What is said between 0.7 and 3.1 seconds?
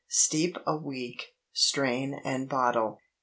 week, strain and bottle.